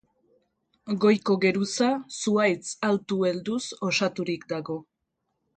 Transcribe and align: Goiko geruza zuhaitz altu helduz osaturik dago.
Goiko 1.03 1.35
geruza 1.43 1.91
zuhaitz 2.21 2.71
altu 2.89 3.21
helduz 3.29 3.63
osaturik 3.93 4.53
dago. 4.57 4.83